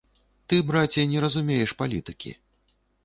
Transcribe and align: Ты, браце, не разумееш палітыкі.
Ты, 0.53 0.61
браце, 0.69 1.05
не 1.11 1.21
разумееш 1.25 1.77
палітыкі. 1.83 2.37